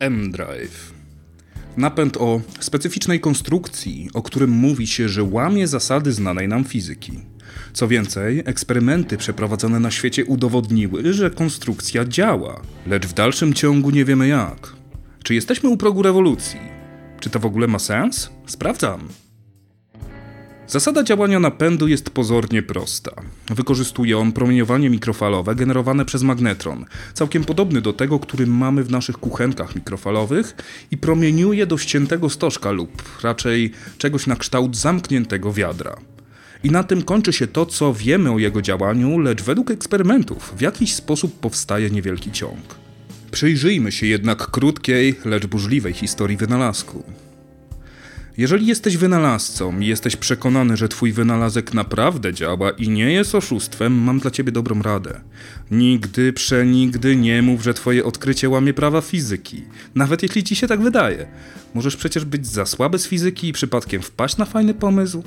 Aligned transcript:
M-Drive. 0.00 0.92
Napęd 1.76 2.16
o 2.16 2.40
specyficznej 2.60 3.20
konstrukcji, 3.20 4.10
o 4.14 4.22
którym 4.22 4.50
mówi 4.50 4.86
się, 4.86 5.08
że 5.08 5.22
łamie 5.22 5.66
zasady 5.66 6.12
znanej 6.12 6.48
nam 6.48 6.64
fizyki. 6.64 7.12
Co 7.72 7.88
więcej, 7.88 8.42
eksperymenty 8.46 9.16
przeprowadzone 9.16 9.80
na 9.80 9.90
świecie 9.90 10.24
udowodniły, 10.24 11.12
że 11.12 11.30
konstrukcja 11.30 12.04
działa, 12.04 12.60
lecz 12.86 13.06
w 13.06 13.14
dalszym 13.14 13.54
ciągu 13.54 13.90
nie 13.90 14.04
wiemy 14.04 14.28
jak. 14.28 14.72
Czy 15.22 15.34
jesteśmy 15.34 15.68
u 15.68 15.76
progu 15.76 16.02
rewolucji? 16.02 16.60
Czy 17.20 17.30
to 17.30 17.38
w 17.38 17.46
ogóle 17.46 17.66
ma 17.66 17.78
sens? 17.78 18.30
Sprawdzam. 18.46 19.08
Zasada 20.70 21.02
działania 21.02 21.40
napędu 21.40 21.88
jest 21.88 22.10
pozornie 22.10 22.62
prosta. 22.62 23.12
Wykorzystuje 23.54 24.18
on 24.18 24.32
promieniowanie 24.32 24.90
mikrofalowe 24.90 25.54
generowane 25.54 26.04
przez 26.04 26.22
magnetron, 26.22 26.84
całkiem 27.14 27.44
podobny 27.44 27.80
do 27.80 27.92
tego, 27.92 28.18
który 28.18 28.46
mamy 28.46 28.84
w 28.84 28.90
naszych 28.90 29.18
kuchenkach 29.18 29.74
mikrofalowych 29.74 30.54
i 30.90 30.96
promieniuje 30.96 31.66
do 31.66 31.78
ściętego 31.78 32.30
stożka 32.30 32.70
lub 32.70 33.02
raczej 33.22 33.72
czegoś 33.98 34.26
na 34.26 34.36
kształt 34.36 34.76
zamkniętego 34.76 35.52
wiadra. 35.52 35.96
I 36.64 36.70
na 36.70 36.84
tym 36.84 37.02
kończy 37.02 37.32
się 37.32 37.46
to, 37.46 37.66
co 37.66 37.94
wiemy 37.94 38.32
o 38.32 38.38
jego 38.38 38.62
działaniu, 38.62 39.18
lecz 39.18 39.42
według 39.42 39.70
eksperymentów 39.70 40.54
w 40.56 40.60
jakiś 40.60 40.94
sposób 40.94 41.40
powstaje 41.40 41.90
niewielki 41.90 42.32
ciąg. 42.32 42.60
Przyjrzyjmy 43.30 43.92
się 43.92 44.06
jednak 44.06 44.50
krótkiej, 44.50 45.14
lecz 45.24 45.46
burzliwej 45.46 45.92
historii 45.92 46.36
wynalazku. 46.36 47.04
Jeżeli 48.40 48.66
jesteś 48.66 48.96
wynalazcą 48.96 49.80
i 49.80 49.86
jesteś 49.86 50.16
przekonany, 50.16 50.76
że 50.76 50.88
twój 50.88 51.12
wynalazek 51.12 51.74
naprawdę 51.74 52.34
działa 52.34 52.70
i 52.70 52.88
nie 52.88 53.12
jest 53.12 53.34
oszustwem, 53.34 53.92
mam 53.92 54.18
dla 54.18 54.30
ciebie 54.30 54.52
dobrą 54.52 54.82
radę. 54.82 55.20
Nigdy, 55.70 56.32
przenigdy 56.32 57.16
nie 57.16 57.42
mów, 57.42 57.62
że 57.62 57.74
twoje 57.74 58.04
odkrycie 58.04 58.48
łamie 58.48 58.74
prawa 58.74 59.00
fizyki. 59.00 59.64
Nawet 59.94 60.22
jeśli 60.22 60.44
ci 60.44 60.56
się 60.56 60.68
tak 60.68 60.80
wydaje. 60.80 61.26
Możesz 61.74 61.96
przecież 61.96 62.24
być 62.24 62.46
za 62.46 62.66
słaby 62.66 62.98
z 62.98 63.06
fizyki 63.06 63.48
i 63.48 63.52
przypadkiem 63.52 64.02
wpaść 64.02 64.36
na 64.36 64.44
fajny 64.44 64.74
pomysł. 64.74 65.22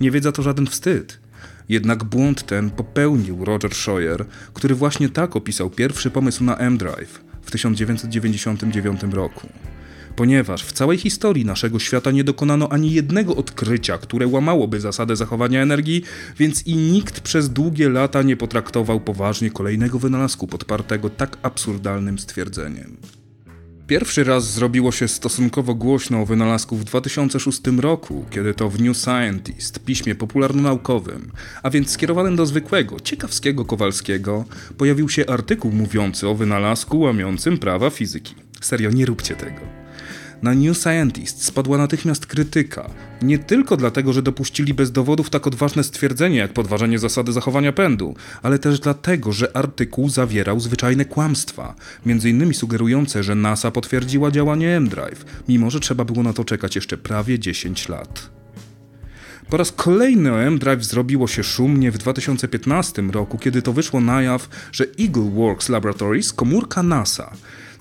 Nie 0.00 0.10
wiedza 0.10 0.32
to 0.32 0.42
żaden 0.42 0.66
wstyd. 0.66 1.20
Jednak 1.68 2.04
błąd 2.04 2.46
ten 2.46 2.70
popełnił 2.70 3.44
Roger 3.44 3.74
Scheuer, 3.74 4.24
który 4.54 4.74
właśnie 4.74 5.08
tak 5.08 5.36
opisał 5.36 5.70
pierwszy 5.70 6.10
pomysł 6.10 6.44
na 6.44 6.56
M-Drive 6.56 7.24
w 7.42 7.50
1999 7.50 9.02
roku 9.02 9.48
ponieważ 10.16 10.64
w 10.64 10.72
całej 10.72 10.98
historii 10.98 11.44
naszego 11.44 11.78
świata 11.78 12.10
nie 12.10 12.24
dokonano 12.24 12.68
ani 12.68 12.92
jednego 12.92 13.36
odkrycia, 13.36 13.98
które 13.98 14.26
łamałoby 14.26 14.80
zasadę 14.80 15.16
zachowania 15.16 15.62
energii, 15.62 16.02
więc 16.38 16.66
i 16.66 16.76
nikt 16.76 17.20
przez 17.20 17.50
długie 17.50 17.88
lata 17.88 18.22
nie 18.22 18.36
potraktował 18.36 19.00
poważnie 19.00 19.50
kolejnego 19.50 19.98
wynalazku 19.98 20.46
podpartego 20.46 21.10
tak 21.10 21.38
absurdalnym 21.42 22.18
stwierdzeniem. 22.18 22.96
Pierwszy 23.86 24.24
raz 24.24 24.52
zrobiło 24.52 24.92
się 24.92 25.08
stosunkowo 25.08 25.74
głośno 25.74 26.22
o 26.22 26.26
wynalazku 26.26 26.76
w 26.76 26.84
2006 26.84 27.60
roku, 27.80 28.24
kiedy 28.30 28.54
to 28.54 28.70
w 28.70 28.80
New 28.80 28.96
Scientist, 28.96 29.84
piśmie 29.84 30.14
popularno-naukowym, 30.14 31.30
a 31.62 31.70
więc 31.70 31.90
skierowanym 31.90 32.36
do 32.36 32.46
zwykłego, 32.46 33.00
ciekawskiego 33.00 33.64
Kowalskiego, 33.64 34.44
pojawił 34.78 35.08
się 35.08 35.26
artykuł 35.26 35.72
mówiący 35.72 36.28
o 36.28 36.34
wynalazku 36.34 37.00
łamiącym 37.00 37.58
prawa 37.58 37.90
fizyki. 37.90 38.34
Serio, 38.60 38.90
nie 38.90 39.06
róbcie 39.06 39.36
tego. 39.36 39.83
Na 40.44 40.54
New 40.54 40.78
Scientist 40.78 41.44
spadła 41.44 41.78
natychmiast 41.78 42.26
krytyka. 42.26 42.90
Nie 43.22 43.38
tylko 43.38 43.76
dlatego, 43.76 44.12
że 44.12 44.22
dopuścili 44.22 44.74
bez 44.74 44.92
dowodów 44.92 45.30
tak 45.30 45.46
odważne 45.46 45.84
stwierdzenie 45.84 46.36
jak 46.36 46.52
podważenie 46.52 46.98
zasady 46.98 47.32
zachowania 47.32 47.72
pędu, 47.72 48.14
ale 48.42 48.58
też 48.58 48.80
dlatego, 48.80 49.32
że 49.32 49.56
artykuł 49.56 50.08
zawierał 50.08 50.60
zwyczajne 50.60 51.04
kłamstwa, 51.04 51.74
między 52.06 52.30
innymi 52.30 52.54
sugerujące, 52.54 53.22
że 53.22 53.34
NASA 53.34 53.70
potwierdziła 53.70 54.30
działanie 54.30 54.76
M-Drive, 54.76 55.24
mimo 55.48 55.70
że 55.70 55.80
trzeba 55.80 56.04
było 56.04 56.22
na 56.22 56.32
to 56.32 56.44
czekać 56.44 56.74
jeszcze 56.74 56.98
prawie 56.98 57.38
10 57.38 57.88
lat. 57.88 58.30
Po 59.50 59.56
raz 59.56 59.72
kolejny 59.72 60.32
o 60.32 60.42
M-Drive 60.42 60.84
zrobiło 60.84 61.28
się 61.28 61.44
szumnie 61.44 61.90
w 61.90 61.98
2015 61.98 63.02
roku, 63.02 63.38
kiedy 63.38 63.62
to 63.62 63.72
wyszło 63.72 64.00
na 64.00 64.22
jaw, 64.22 64.48
że 64.72 64.84
Eagle 65.00 65.30
Works 65.30 65.68
Laboratories, 65.68 66.32
komórka 66.32 66.82
NASA, 66.82 67.32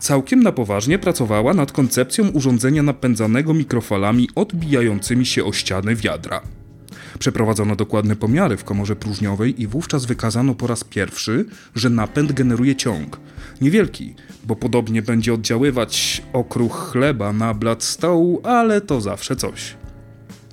całkiem 0.03 0.43
na 0.43 0.51
poważnie 0.51 0.99
pracowała 0.99 1.53
nad 1.53 1.71
koncepcją 1.71 2.27
urządzenia 2.29 2.83
napędzanego 2.83 3.53
mikrofalami 3.53 4.29
odbijającymi 4.35 5.25
się 5.25 5.45
o 5.45 5.53
ściany 5.53 5.95
wiadra. 5.95 6.41
Przeprowadzono 7.19 7.75
dokładne 7.75 8.15
pomiary 8.15 8.57
w 8.57 8.63
komorze 8.63 8.95
próżniowej 8.95 9.61
i 9.61 9.67
wówczas 9.67 10.05
wykazano 10.05 10.55
po 10.55 10.67
raz 10.67 10.83
pierwszy, 10.83 11.45
że 11.75 11.89
napęd 11.89 12.31
generuje 12.31 12.75
ciąg. 12.75 13.19
Niewielki, 13.61 14.15
bo 14.43 14.55
podobnie 14.55 15.01
będzie 15.01 15.33
oddziaływać 15.33 16.23
okruch 16.33 16.91
chleba 16.91 17.33
na 17.33 17.53
blat 17.53 17.83
stołu, 17.83 18.41
ale 18.43 18.81
to 18.81 19.01
zawsze 19.01 19.35
coś. 19.35 19.82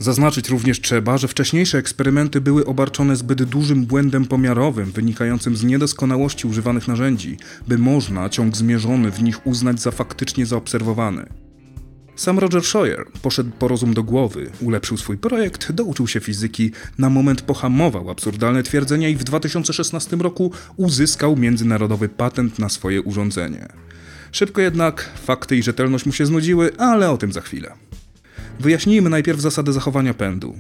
Zaznaczyć 0.01 0.49
również 0.49 0.81
trzeba, 0.81 1.19
że 1.19 1.29
wcześniejsze 1.29 1.79
eksperymenty 1.79 2.41
były 2.41 2.67
obarczone 2.67 3.17
zbyt 3.17 3.43
dużym 3.43 3.87
błędem 3.87 4.27
pomiarowym 4.27 4.93
wynikającym 4.93 5.57
z 5.57 5.65
niedoskonałości 5.65 6.47
używanych 6.47 6.89
narzędzi, 6.89 7.37
by 7.69 7.79
można 7.79 8.29
ciąg 8.29 8.57
zmierzony 8.57 9.11
w 9.11 9.23
nich 9.23 9.47
uznać 9.47 9.81
za 9.81 9.91
faktycznie 9.91 10.47
zaobserwowany. 10.47 11.27
Sam 12.17 12.39
Roger 12.39 12.63
Scheuer 12.63 13.07
poszedł 13.23 13.51
po 13.59 13.69
rozum 13.69 13.95
do 13.95 14.03
głowy, 14.03 14.51
ulepszył 14.61 14.97
swój 14.97 15.19
projekt, 15.19 15.73
douczył 15.73 16.09
się 16.09 16.21
fizyki, 16.21 16.71
na 16.99 17.11
moment 17.11 17.43
pohamował 17.43 18.11
absurdalne 18.11 18.63
twierdzenia 18.63 19.09
i 19.09 19.17
w 19.17 19.25
2016 19.25 20.17
roku 20.17 20.53
uzyskał 20.77 21.37
międzynarodowy 21.37 22.09
patent 22.09 22.59
na 22.59 22.69
swoje 22.69 23.03
urządzenie. 23.03 23.69
Szybko 24.33 24.61
jednak 24.61 25.11
fakty 25.25 25.57
i 25.57 25.63
rzetelność 25.63 26.07
mu 26.07 26.13
się 26.13 26.27
znudziły, 26.27 26.77
ale 26.79 27.11
o 27.11 27.17
tym 27.17 27.33
za 27.33 27.41
chwilę. 27.41 27.90
Wyjaśnijmy 28.61 29.11
najpierw 29.11 29.41
zasadę 29.41 29.73
zachowania 29.73 30.15
pędu. 30.15 30.55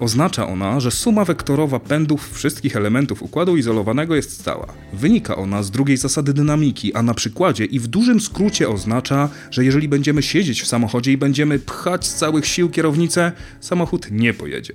Oznacza 0.00 0.46
ona, 0.46 0.80
że 0.80 0.90
suma 0.90 1.24
wektorowa 1.24 1.80
pędów 1.80 2.32
wszystkich 2.32 2.76
elementów 2.76 3.22
układu 3.22 3.56
izolowanego 3.56 4.14
jest 4.14 4.40
stała. 4.40 4.66
Wynika 4.92 5.36
ona 5.36 5.62
z 5.62 5.70
drugiej 5.70 5.96
zasady 5.96 6.34
dynamiki, 6.34 6.94
a 6.94 7.02
na 7.02 7.14
przykładzie 7.14 7.64
i 7.64 7.80
w 7.80 7.86
dużym 7.86 8.20
skrócie 8.20 8.68
oznacza, 8.68 9.28
że 9.50 9.64
jeżeli 9.64 9.88
będziemy 9.88 10.22
siedzieć 10.22 10.62
w 10.62 10.66
samochodzie 10.66 11.12
i 11.12 11.16
będziemy 11.16 11.58
pchać 11.58 12.06
z 12.06 12.14
całych 12.14 12.46
sił 12.46 12.70
kierownicę, 12.70 13.32
samochód 13.60 14.06
nie 14.10 14.34
pojedzie. 14.34 14.74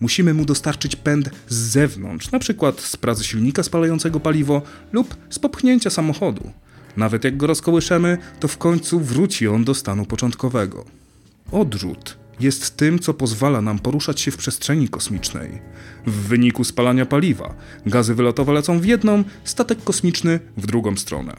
Musimy 0.00 0.34
mu 0.34 0.44
dostarczyć 0.44 0.96
pęd 0.96 1.30
z 1.48 1.54
zewnątrz, 1.54 2.30
na 2.30 2.38
przykład 2.38 2.80
z 2.80 2.96
pracy 2.96 3.24
silnika 3.24 3.62
spalającego 3.62 4.20
paliwo 4.20 4.62
lub 4.92 5.16
z 5.30 5.38
popchnięcia 5.38 5.90
samochodu. 5.90 6.50
Nawet 6.96 7.24
jak 7.24 7.36
go 7.36 7.46
rozkołyszemy, 7.46 8.18
to 8.40 8.48
w 8.48 8.58
końcu 8.58 9.00
wróci 9.00 9.48
on 9.48 9.64
do 9.64 9.74
stanu 9.74 10.06
początkowego. 10.06 11.05
Odrzut 11.52 12.18
jest 12.40 12.76
tym, 12.76 12.98
co 12.98 13.14
pozwala 13.14 13.62
nam 13.62 13.78
poruszać 13.78 14.20
się 14.20 14.30
w 14.30 14.36
przestrzeni 14.36 14.88
kosmicznej. 14.88 15.58
W 16.06 16.12
wyniku 16.12 16.64
spalania 16.64 17.06
paliwa 17.06 17.54
gazy 17.86 18.14
wylotowe 18.14 18.52
lecą 18.52 18.80
w 18.80 18.84
jedną, 18.84 19.24
statek 19.44 19.84
kosmiczny 19.84 20.40
w 20.56 20.66
drugą 20.66 20.96
stronę. 20.96 21.36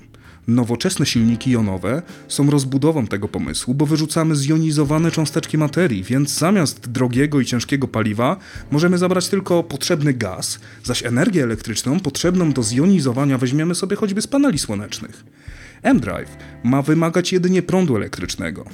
Nowoczesne 0.47 1.05
silniki 1.05 1.51
jonowe 1.51 2.01
są 2.27 2.49
rozbudową 2.49 3.07
tego 3.07 3.27
pomysłu, 3.27 3.73
bo 3.73 3.85
wyrzucamy 3.85 4.35
zjonizowane 4.35 5.11
cząsteczki 5.11 5.57
materii, 5.57 6.03
więc 6.03 6.37
zamiast 6.39 6.91
drogiego 6.91 7.39
i 7.39 7.45
ciężkiego 7.45 7.87
paliwa 7.87 8.37
możemy 8.71 8.97
zabrać 8.97 9.29
tylko 9.29 9.63
potrzebny 9.63 10.13
gaz, 10.13 10.59
zaś 10.83 11.03
energię 11.03 11.43
elektryczną 11.43 11.99
potrzebną 11.99 12.53
do 12.53 12.63
zjonizowania 12.63 13.37
weźmiemy 13.37 13.75
sobie 13.75 13.95
choćby 13.95 14.21
z 14.21 14.27
paneli 14.27 14.59
słonecznych. 14.59 15.25
M-Drive 15.83 16.37
ma 16.63 16.81
wymagać 16.81 17.33
jedynie 17.33 17.61
prądu 17.61 17.95
elektrycznego. 17.95 18.65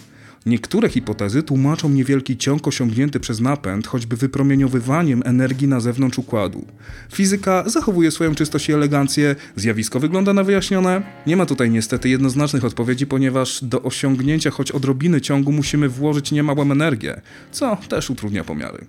Niektóre 0.45 0.89
hipotezy 0.89 1.43
tłumaczą 1.43 1.89
niewielki 1.89 2.37
ciąg 2.37 2.67
osiągnięty 2.67 3.19
przez 3.19 3.39
napęd, 3.39 3.87
choćby 3.87 4.17
wypromieniowywaniem 4.17 5.23
energii 5.25 5.67
na 5.67 5.79
zewnątrz 5.79 6.17
układu. 6.17 6.65
Fizyka 7.11 7.63
zachowuje 7.69 8.11
swoją 8.11 8.35
czystość 8.35 8.69
i 8.69 8.73
elegancję, 8.73 9.35
zjawisko 9.55 9.99
wygląda 9.99 10.33
na 10.33 10.43
wyjaśnione. 10.43 11.01
Nie 11.27 11.37
ma 11.37 11.45
tutaj 11.45 11.71
niestety 11.71 12.09
jednoznacznych 12.09 12.65
odpowiedzi, 12.65 13.07
ponieważ 13.07 13.63
do 13.63 13.81
osiągnięcia 13.81 14.51
choć 14.51 14.71
odrobiny 14.71 15.21
ciągu 15.21 15.51
musimy 15.51 15.89
włożyć 15.89 16.31
niemałą 16.31 16.71
energię, 16.71 17.21
co 17.51 17.77
też 17.89 18.09
utrudnia 18.09 18.43
pomiary. 18.43 18.87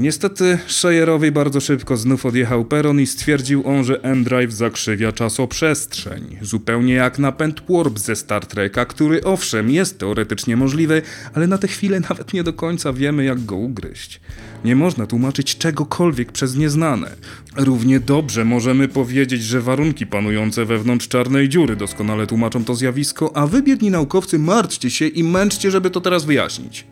Niestety 0.00 0.58
Sheyerowi 0.66 1.32
bardzo 1.32 1.60
szybko 1.60 1.96
znów 1.96 2.26
odjechał 2.26 2.64
peron 2.64 3.00
i 3.00 3.06
stwierdził 3.06 3.68
on, 3.68 3.84
że 3.84 4.02
M-Drive 4.02 4.52
zakrzywia 4.52 5.12
czasoprzestrzeń. 5.12 6.38
Zupełnie 6.42 6.94
jak 6.94 7.18
napęd 7.18 7.62
Warp 7.68 7.98
ze 7.98 8.16
Star 8.16 8.46
Treka, 8.46 8.84
który 8.84 9.24
owszem 9.24 9.70
jest 9.70 9.98
teoretycznie 9.98 10.56
możliwy, 10.56 11.02
ale 11.34 11.46
na 11.46 11.58
tę 11.58 11.68
chwilę 11.68 12.00
nawet 12.10 12.32
nie 12.32 12.42
do 12.42 12.52
końca 12.52 12.92
wiemy 12.92 13.24
jak 13.24 13.44
go 13.44 13.56
ugryźć. 13.56 14.20
Nie 14.64 14.76
można 14.76 15.06
tłumaczyć 15.06 15.58
czegokolwiek 15.58 16.32
przez 16.32 16.56
nieznane. 16.56 17.10
Równie 17.56 18.00
dobrze 18.00 18.44
możemy 18.44 18.88
powiedzieć, 18.88 19.42
że 19.42 19.60
warunki 19.60 20.06
panujące 20.06 20.64
wewnątrz 20.64 21.08
czarnej 21.08 21.48
dziury 21.48 21.76
doskonale 21.76 22.26
tłumaczą 22.26 22.64
to 22.64 22.74
zjawisko, 22.74 23.36
a 23.36 23.46
wy 23.46 23.62
biedni 23.62 23.90
naukowcy 23.90 24.38
martwcie 24.38 24.90
się 24.90 25.06
i 25.06 25.24
męczcie, 25.24 25.70
żeby 25.70 25.90
to 25.90 26.00
teraz 26.00 26.24
wyjaśnić. 26.24 26.86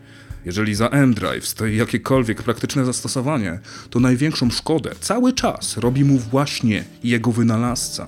Jeżeli 0.49 0.75
za 0.75 0.87
M-Drive 0.87 1.47
stoi 1.47 1.75
jakiekolwiek 1.75 2.43
praktyczne 2.43 2.85
zastosowanie, 2.85 3.59
to 3.89 3.99
największą 3.99 4.49
szkodę 4.49 4.91
cały 4.99 5.33
czas 5.33 5.77
robi 5.77 6.03
mu 6.05 6.19
właśnie 6.19 6.83
jego 7.03 7.31
wynalazca. 7.31 8.07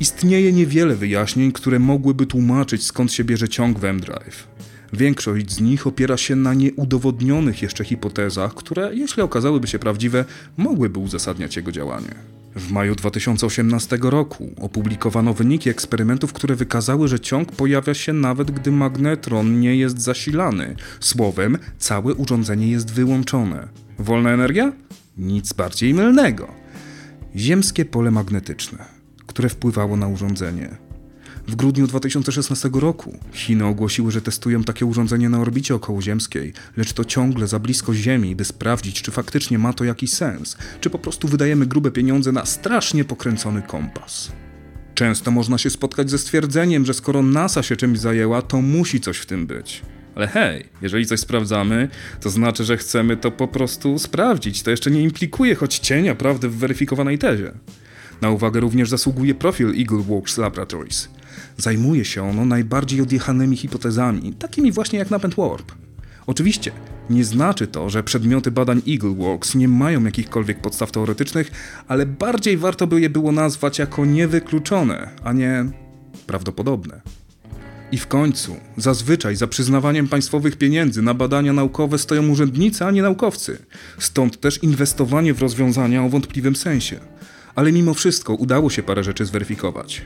Istnieje 0.00 0.52
niewiele 0.52 0.96
wyjaśnień, 0.96 1.52
które 1.52 1.78
mogłyby 1.78 2.26
tłumaczyć 2.26 2.86
skąd 2.86 3.12
się 3.12 3.24
bierze 3.24 3.48
ciąg 3.48 3.78
w 3.78 3.84
M-Drive. 3.84 4.46
Większość 4.92 5.50
z 5.50 5.60
nich 5.60 5.86
opiera 5.86 6.16
się 6.16 6.36
na 6.36 6.54
nieudowodnionych 6.54 7.62
jeszcze 7.62 7.84
hipotezach, 7.84 8.54
które, 8.54 8.94
jeśli 8.94 9.22
okazałyby 9.22 9.66
się 9.66 9.78
prawdziwe, 9.78 10.24
mogłyby 10.56 10.98
uzasadniać 10.98 11.56
jego 11.56 11.72
działanie. 11.72 12.14
W 12.56 12.72
maju 12.72 12.94
2018 12.94 13.98
roku 14.02 14.50
opublikowano 14.60 15.34
wyniki 15.34 15.70
eksperymentów, 15.70 16.32
które 16.32 16.54
wykazały, 16.54 17.08
że 17.08 17.20
ciąg 17.20 17.52
pojawia 17.52 17.94
się 17.94 18.12
nawet 18.12 18.50
gdy 18.50 18.72
magnetron 18.72 19.60
nie 19.60 19.76
jest 19.76 20.00
zasilany. 20.00 20.76
Słowem, 21.00 21.58
całe 21.78 22.14
urządzenie 22.14 22.68
jest 22.68 22.90
wyłączone. 22.90 23.68
Wolna 23.98 24.30
energia? 24.30 24.72
Nic 25.16 25.52
bardziej 25.52 25.94
mylnego. 25.94 26.48
Ziemskie 27.36 27.84
pole 27.84 28.10
magnetyczne, 28.10 28.84
które 29.26 29.48
wpływało 29.48 29.96
na 29.96 30.08
urządzenie. 30.08 30.83
W 31.48 31.56
grudniu 31.56 31.86
2016 31.86 32.70
roku 32.72 33.18
Chiny 33.32 33.66
ogłosiły, 33.66 34.12
że 34.12 34.22
testują 34.22 34.64
takie 34.64 34.86
urządzenie 34.86 35.28
na 35.28 35.40
orbicie 35.40 35.74
okołoziemskiej, 35.74 36.52
lecz 36.76 36.92
to 36.92 37.04
ciągle 37.04 37.46
za 37.46 37.58
blisko 37.58 37.94
Ziemi, 37.94 38.36
by 38.36 38.44
sprawdzić, 38.44 39.02
czy 39.02 39.10
faktycznie 39.10 39.58
ma 39.58 39.72
to 39.72 39.84
jakiś 39.84 40.12
sens, 40.12 40.56
czy 40.80 40.90
po 40.90 40.98
prostu 40.98 41.28
wydajemy 41.28 41.66
grube 41.66 41.90
pieniądze 41.90 42.32
na 42.32 42.46
strasznie 42.46 43.04
pokręcony 43.04 43.62
kompas. 43.62 44.32
Często 44.94 45.30
można 45.30 45.58
się 45.58 45.70
spotkać 45.70 46.10
ze 46.10 46.18
stwierdzeniem, 46.18 46.86
że 46.86 46.94
skoro 46.94 47.22
NASA 47.22 47.62
się 47.62 47.76
czymś 47.76 47.98
zajęła, 47.98 48.42
to 48.42 48.62
musi 48.62 49.00
coś 49.00 49.18
w 49.18 49.26
tym 49.26 49.46
być. 49.46 49.82
Ale 50.14 50.26
hej, 50.26 50.64
jeżeli 50.82 51.06
coś 51.06 51.20
sprawdzamy, 51.20 51.88
to 52.20 52.30
znaczy, 52.30 52.64
że 52.64 52.76
chcemy 52.76 53.16
to 53.16 53.30
po 53.30 53.48
prostu 53.48 53.98
sprawdzić. 53.98 54.62
To 54.62 54.70
jeszcze 54.70 54.90
nie 54.90 55.02
implikuje 55.02 55.54
choć 55.54 55.78
cienia 55.78 56.14
prawdy 56.14 56.48
w 56.48 56.56
weryfikowanej 56.56 57.18
tezie. 57.18 57.52
Na 58.22 58.30
uwagę 58.30 58.60
również 58.60 58.90
zasługuje 58.90 59.34
profil 59.34 59.74
Eagle 59.78 60.02
Works 60.02 60.38
Laboratories. 60.38 61.08
Zajmuje 61.56 62.04
się 62.04 62.22
ono 62.22 62.44
najbardziej 62.44 63.00
odjechanymi 63.00 63.56
hipotezami, 63.56 64.32
takimi 64.32 64.72
właśnie 64.72 64.98
jak 64.98 65.10
napęd 65.10 65.34
warp. 65.34 65.72
Oczywiście, 66.26 66.72
nie 67.10 67.24
znaczy 67.24 67.66
to, 67.66 67.90
że 67.90 68.02
przedmioty 68.02 68.50
badań 68.50 68.82
Eagleworks 68.88 69.54
nie 69.54 69.68
mają 69.68 70.04
jakichkolwiek 70.04 70.60
podstaw 70.60 70.92
teoretycznych, 70.92 71.50
ale 71.88 72.06
bardziej 72.06 72.56
warto 72.56 72.86
by 72.86 73.00
je 73.00 73.10
było 73.10 73.32
nazwać 73.32 73.78
jako 73.78 74.04
niewykluczone, 74.04 75.10
a 75.24 75.32
nie 75.32 75.64
prawdopodobne. 76.26 77.00
I 77.92 77.98
w 77.98 78.06
końcu, 78.06 78.56
zazwyczaj 78.76 79.36
za 79.36 79.46
przyznawaniem 79.46 80.08
państwowych 80.08 80.56
pieniędzy 80.56 81.02
na 81.02 81.14
badania 81.14 81.52
naukowe 81.52 81.98
stoją 81.98 82.28
urzędnicy, 82.28 82.84
a 82.84 82.90
nie 82.90 83.02
naukowcy. 83.02 83.58
Stąd 83.98 84.40
też 84.40 84.62
inwestowanie 84.62 85.34
w 85.34 85.42
rozwiązania 85.42 86.04
o 86.04 86.08
wątpliwym 86.08 86.56
sensie. 86.56 87.00
Ale 87.54 87.72
mimo 87.72 87.94
wszystko 87.94 88.34
udało 88.34 88.70
się 88.70 88.82
parę 88.82 89.04
rzeczy 89.04 89.24
zweryfikować. 89.24 90.02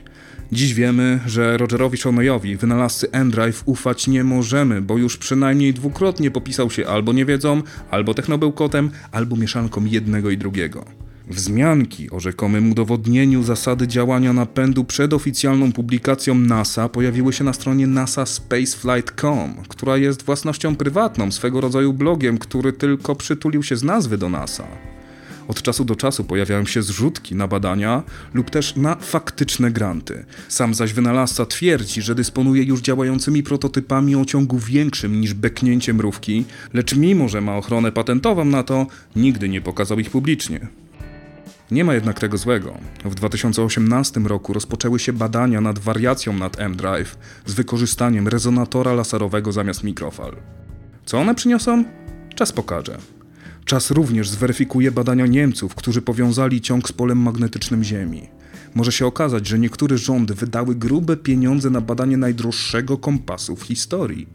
Dziś 0.52 0.74
wiemy, 0.74 1.20
że 1.26 1.56
Rogerowi 1.56 1.98
Shoneyowi, 1.98 2.56
wynalazcy 2.56 3.10
M-Drive, 3.12 3.62
ufać 3.66 4.06
nie 4.06 4.24
możemy, 4.24 4.82
bo 4.82 4.98
już 4.98 5.16
przynajmniej 5.16 5.74
dwukrotnie 5.74 6.30
popisał 6.30 6.70
się 6.70 6.86
albo 6.86 7.12
niewiedzą, 7.12 7.62
albo 7.90 8.14
technobełkotem, 8.14 8.90
albo 9.12 9.36
mieszanką 9.36 9.84
jednego 9.84 10.30
i 10.30 10.38
drugiego. 10.38 10.84
Wzmianki 11.30 12.10
o 12.10 12.20
rzekomym 12.20 12.70
udowodnieniu 12.70 13.42
zasady 13.42 13.88
działania 13.88 14.32
napędu 14.32 14.84
przed 14.84 15.12
oficjalną 15.12 15.72
publikacją 15.72 16.34
NASA 16.34 16.88
pojawiły 16.88 17.32
się 17.32 17.44
na 17.44 17.52
stronie 17.52 17.86
nasaspaceflight.com, 17.86 19.54
która 19.68 19.96
jest 19.96 20.22
własnością 20.22 20.76
prywatną, 20.76 21.32
swego 21.32 21.60
rodzaju 21.60 21.92
blogiem, 21.92 22.38
który 22.38 22.72
tylko 22.72 23.14
przytulił 23.14 23.62
się 23.62 23.76
z 23.76 23.82
nazwy 23.82 24.18
do 24.18 24.28
NASA. 24.28 24.64
Od 25.48 25.62
czasu 25.62 25.84
do 25.84 25.96
czasu 25.96 26.24
pojawiają 26.24 26.66
się 26.66 26.82
zrzutki 26.82 27.34
na 27.34 27.48
badania 27.48 28.02
lub 28.34 28.50
też 28.50 28.76
na 28.76 28.96
faktyczne 28.96 29.70
granty. 29.70 30.24
Sam 30.48 30.74
zaś 30.74 30.92
wynalazca 30.92 31.46
twierdzi, 31.46 32.02
że 32.02 32.14
dysponuje 32.14 32.62
już 32.62 32.80
działającymi 32.80 33.42
prototypami 33.42 34.16
o 34.16 34.24
ciągu 34.24 34.58
większym 34.58 35.20
niż 35.20 35.34
beknięcie 35.34 35.94
mrówki, 35.94 36.44
lecz 36.74 36.96
mimo, 36.96 37.28
że 37.28 37.40
ma 37.40 37.56
ochronę 37.56 37.92
patentową 37.92 38.44
na 38.44 38.62
to, 38.62 38.86
nigdy 39.16 39.48
nie 39.48 39.60
pokazał 39.60 39.98
ich 39.98 40.10
publicznie. 40.10 40.68
Nie 41.70 41.84
ma 41.84 41.94
jednak 41.94 42.20
tego 42.20 42.38
złego. 42.38 42.78
W 43.04 43.14
2018 43.14 44.20
roku 44.20 44.52
rozpoczęły 44.52 44.98
się 44.98 45.12
badania 45.12 45.60
nad 45.60 45.78
wariacją 45.78 46.32
nad 46.32 46.60
M-Drive 46.60 47.18
z 47.46 47.54
wykorzystaniem 47.54 48.28
rezonatora 48.28 48.92
laserowego 48.92 49.52
zamiast 49.52 49.84
mikrofal. 49.84 50.36
Co 51.04 51.18
one 51.18 51.34
przyniosą? 51.34 51.84
Czas 52.34 52.52
pokaże. 52.52 52.98
Czas 53.68 53.90
również 53.90 54.28
zweryfikuje 54.28 54.90
badania 54.90 55.26
Niemców, 55.26 55.74
którzy 55.74 56.02
powiązali 56.02 56.60
ciąg 56.60 56.88
z 56.88 56.92
polem 56.92 57.18
magnetycznym 57.18 57.84
Ziemi. 57.84 58.28
Może 58.74 58.92
się 58.92 59.06
okazać, 59.06 59.46
że 59.46 59.58
niektóre 59.58 59.98
rządy 59.98 60.34
wydały 60.34 60.74
grube 60.74 61.16
pieniądze 61.16 61.70
na 61.70 61.80
badanie 61.80 62.16
najdroższego 62.16 62.98
kompasu 62.98 63.56
w 63.56 63.62
historii. 63.62 64.26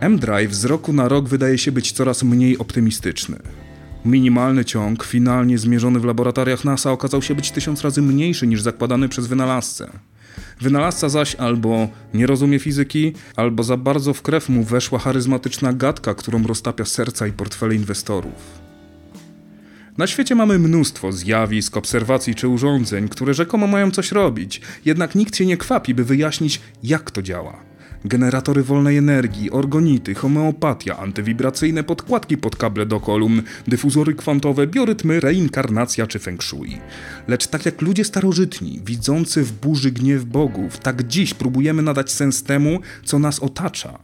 M-Drive 0.00 0.54
z 0.54 0.64
roku 0.64 0.92
na 0.92 1.08
rok 1.08 1.28
wydaje 1.28 1.58
się 1.58 1.72
być 1.72 1.92
coraz 1.92 2.22
mniej 2.22 2.58
optymistyczny. 2.58 3.38
Minimalny 4.04 4.64
ciąg, 4.64 5.04
finalnie 5.04 5.58
zmierzony 5.58 6.00
w 6.00 6.04
laboratoriach 6.04 6.64
NASA, 6.64 6.92
okazał 6.92 7.22
się 7.22 7.34
być 7.34 7.50
tysiąc 7.50 7.82
razy 7.82 8.02
mniejszy 8.02 8.46
niż 8.46 8.62
zakładany 8.62 9.08
przez 9.08 9.26
wynalazcę. 9.26 9.92
Wynalazca 10.60 11.08
zaś 11.08 11.34
albo 11.34 11.88
nie 12.14 12.26
rozumie 12.26 12.58
fizyki, 12.58 13.12
albo 13.36 13.62
za 13.62 13.76
bardzo 13.76 14.14
w 14.14 14.22
krew 14.22 14.48
mu 14.48 14.64
weszła 14.64 14.98
charyzmatyczna 14.98 15.72
gadka, 15.72 16.14
którą 16.14 16.46
roztapia 16.46 16.84
serca 16.84 17.26
i 17.26 17.32
portfele 17.32 17.74
inwestorów. 17.74 18.64
Na 19.98 20.06
świecie 20.06 20.34
mamy 20.34 20.58
mnóstwo 20.58 21.12
zjawisk, 21.12 21.76
obserwacji 21.76 22.34
czy 22.34 22.48
urządzeń, 22.48 23.08
które 23.08 23.34
rzekomo 23.34 23.66
mają 23.66 23.90
coś 23.90 24.12
robić, 24.12 24.60
jednak 24.84 25.14
nikt 25.14 25.36
się 25.36 25.46
nie 25.46 25.56
kwapi, 25.56 25.94
by 25.94 26.04
wyjaśnić, 26.04 26.60
jak 26.82 27.10
to 27.10 27.22
działa 27.22 27.73
generatory 28.04 28.62
wolnej 28.62 28.96
energii, 28.96 29.50
orgonity, 29.50 30.14
homeopatia, 30.14 30.96
antywibracyjne 30.98 31.84
podkładki 31.84 32.36
pod 32.36 32.56
kable 32.56 32.86
do 32.86 33.00
kolumn, 33.00 33.42
dyfuzory 33.68 34.14
kwantowe, 34.14 34.66
biorytmy, 34.66 35.20
reinkarnacja 35.20 36.06
czy 36.06 36.18
feng 36.18 36.42
shui. 36.42 36.78
Lecz 37.28 37.46
tak 37.46 37.66
jak 37.66 37.82
ludzie 37.82 38.04
starożytni, 38.04 38.80
widzący 38.84 39.42
w 39.42 39.52
burzy 39.52 39.92
gniew 39.92 40.24
bogów, 40.24 40.78
tak 40.78 41.06
dziś 41.06 41.34
próbujemy 41.34 41.82
nadać 41.82 42.12
sens 42.12 42.42
temu, 42.42 42.80
co 43.04 43.18
nas 43.18 43.40
otacza. 43.40 43.98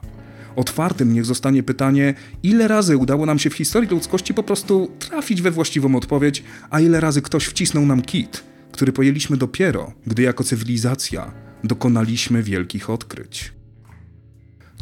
Otwartym 0.57 1.15
niech 1.15 1.25
zostanie 1.25 1.63
pytanie, 1.63 2.15
ile 2.43 2.69
razy 2.69 2.97
udało 2.97 3.27
nam 3.27 3.39
się 3.39 3.51
w 3.51 3.55
historii 3.55 3.91
ludzkości 3.91 4.35
po 4.35 4.43
prostu 4.43 4.91
trafić 4.99 5.43
we 5.43 5.51
właściwą 5.51 5.97
odpowiedź, 5.97 6.43
a 6.71 6.81
ile 6.81 7.01
razy 7.01 7.23
ktoś 7.23 7.45
wcisnął 7.45 7.87
nam 7.87 8.03
kit, 8.03 8.45
który 8.73 8.93
pojęliśmy 8.93 9.37
dopiero, 9.37 9.93
gdy 10.07 10.23
jako 10.23 10.45
cywilizacja 10.45 11.33
dokonaliśmy 11.65 12.43
wielkich 12.43 12.91
odkryć. 12.91 13.60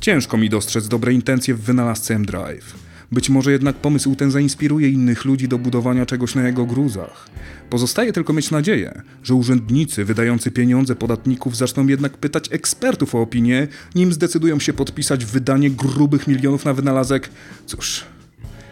Ciężko 0.01 0.37
mi 0.37 0.49
dostrzec 0.49 0.89
dobre 0.89 1.13
intencje 1.13 1.55
w 1.55 1.61
wynalazce 1.61 2.15
M-Drive. 2.15 2.75
Być 3.13 3.31
może 3.31 3.53
jednak 3.53 3.77
pomysł 3.77 4.15
ten 4.15 4.31
zainspiruje 4.31 4.89
innych 4.89 5.25
ludzi 5.25 5.49
do 5.49 5.59
budowania 5.59 6.07
czegoś 6.07 6.35
na 6.35 6.47
jego 6.47 6.67
gruzach. 6.67 7.29
Pozostaje 7.71 8.13
tylko 8.13 8.33
mieć 8.33 8.51
nadzieję, 8.51 9.03
że 9.23 9.35
urzędnicy 9.35 10.05
wydający 10.05 10.51
pieniądze 10.51 10.97
podatników 10.97 11.57
zaczną 11.57 11.87
jednak 11.87 12.19
pytać 12.19 12.53
ekspertów 12.53 13.15
o 13.15 13.21
opinię, 13.21 13.69
nim 13.95 14.13
zdecydują 14.13 14.61
się 14.61 14.73
podpisać 14.73 15.25
wydanie 15.25 15.71
grubych 15.71 16.27
milionów 16.27 16.65
na 16.65 16.75
wynalazek, 16.75 17.31
cóż, 17.67 18.05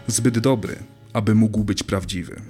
zbyt 0.07 0.39
dobry, 0.39 0.75
aby 1.13 1.35
mógł 1.35 1.63
być 1.63 1.83
prawdziwy. 1.83 2.41